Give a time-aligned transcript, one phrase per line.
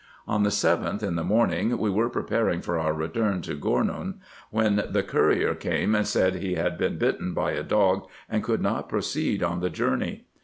[0.25, 2.91] 110 RESEARCHES AND OPERATIONS On the 7th, in the morning, we were preparing for our
[2.91, 4.15] return to Gournou,
[4.49, 8.63] when the courier came, and said he had been bitten by a dog, and could
[8.63, 10.25] not proceed on the journey.